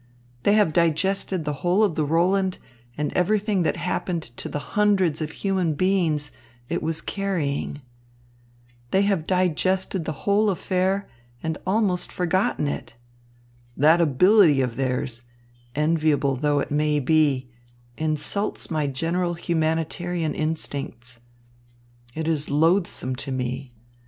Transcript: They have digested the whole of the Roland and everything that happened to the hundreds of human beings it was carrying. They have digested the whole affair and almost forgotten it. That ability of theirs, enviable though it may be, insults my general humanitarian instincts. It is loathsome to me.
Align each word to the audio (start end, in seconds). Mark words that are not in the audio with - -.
They 0.41 0.53
have 0.53 0.73
digested 0.73 1.45
the 1.45 1.53
whole 1.61 1.83
of 1.83 1.93
the 1.93 2.03
Roland 2.03 2.57
and 2.97 3.13
everything 3.13 3.61
that 3.61 3.75
happened 3.77 4.23
to 4.23 4.49
the 4.49 4.73
hundreds 4.73 5.21
of 5.21 5.29
human 5.29 5.75
beings 5.75 6.31
it 6.69 6.81
was 6.81 7.01
carrying. 7.01 7.83
They 8.89 9.03
have 9.03 9.27
digested 9.27 10.05
the 10.05 10.25
whole 10.25 10.49
affair 10.49 11.07
and 11.43 11.59
almost 11.67 12.11
forgotten 12.11 12.67
it. 12.67 12.95
That 13.77 14.01
ability 14.01 14.59
of 14.61 14.75
theirs, 14.75 15.21
enviable 15.75 16.35
though 16.35 16.59
it 16.61 16.71
may 16.71 16.99
be, 16.99 17.51
insults 17.95 18.71
my 18.71 18.87
general 18.87 19.35
humanitarian 19.35 20.33
instincts. 20.33 21.19
It 22.15 22.27
is 22.27 22.49
loathsome 22.49 23.15
to 23.17 23.31
me. 23.31 23.75